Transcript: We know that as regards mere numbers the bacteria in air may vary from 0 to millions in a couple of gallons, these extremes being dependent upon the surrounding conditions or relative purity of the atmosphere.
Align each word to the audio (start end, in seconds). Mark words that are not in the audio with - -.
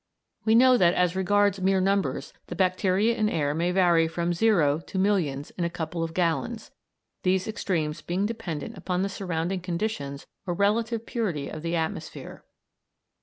We 0.45 0.55
know 0.55 0.77
that 0.77 0.95
as 0.95 1.15
regards 1.15 1.61
mere 1.61 1.79
numbers 1.79 2.33
the 2.47 2.55
bacteria 2.55 3.15
in 3.15 3.29
air 3.29 3.53
may 3.53 3.69
vary 3.71 4.07
from 4.07 4.33
0 4.33 4.79
to 4.79 4.97
millions 4.97 5.51
in 5.51 5.63
a 5.63 5.69
couple 5.69 6.01
of 6.01 6.15
gallons, 6.15 6.71
these 7.21 7.47
extremes 7.47 8.01
being 8.01 8.25
dependent 8.25 8.75
upon 8.79 9.03
the 9.03 9.09
surrounding 9.09 9.59
conditions 9.61 10.25
or 10.47 10.55
relative 10.55 11.05
purity 11.05 11.49
of 11.49 11.61
the 11.61 11.75
atmosphere. 11.75 12.43